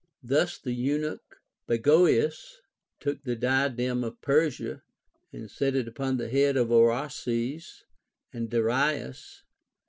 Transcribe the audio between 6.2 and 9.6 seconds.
head of Oarses and Darius.